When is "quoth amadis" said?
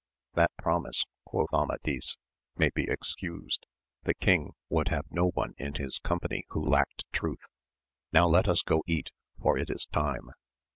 1.25-2.17